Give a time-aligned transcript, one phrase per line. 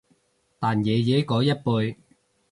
[0.57, 1.95] 但爺爺嗰一輩